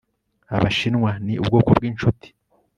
abashinwa 0.55 1.11
ni 1.25 1.33
ubwoko 1.41 1.69
bwinshuti 1.77 2.27